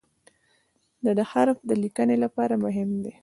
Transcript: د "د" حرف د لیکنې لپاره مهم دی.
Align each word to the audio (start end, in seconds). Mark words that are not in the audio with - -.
د 1.03 1.05
"د" 1.17 1.19
حرف 1.31 1.57
د 1.69 1.71
لیکنې 1.83 2.17
لپاره 2.23 2.55
مهم 2.65 2.89
دی. 3.03 3.13